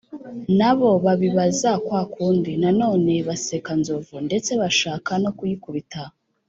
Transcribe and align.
na 0.59 0.71
bo 0.77 0.91
babibaza 1.05 1.71
kwa 1.85 2.01
kundi, 2.13 2.51
na 2.61 2.69
none 2.79 3.13
baseka 3.27 3.71
nzovu, 3.81 4.15
ndetse 4.27 4.51
bashaka 4.61 5.11
no 5.23 5.31
kuyikubita. 5.37 6.01